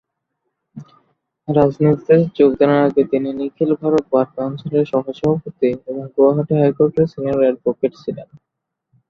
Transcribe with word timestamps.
রাজনীতিতে 1.47 2.15
যোগদানের 2.37 2.81
আগে 2.87 3.03
তিনি 3.11 3.29
নিখিল 3.39 3.71
ভারত 3.81 4.05
বার 4.11 4.27
কাউন্সিলের 4.35 4.85
সহ 4.91 5.05
সভাপতি 5.19 5.69
এবং 5.81 6.03
গুয়াহাটি 6.13 6.53
হাইকোর্টের 6.59 7.07
সিনিয়র 7.11 7.43
অ্যাডভোকেট 7.43 7.93
ছিলেন। 8.03 8.27